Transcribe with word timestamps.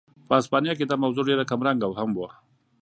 په 0.27 0.33
هسپانیا 0.39 0.73
کې 0.77 0.85
دا 0.85 0.95
موضوع 1.03 1.23
ډېره 1.29 1.49
کمرنګه 1.51 1.87
هم 1.99 2.09
وه. 2.19 2.29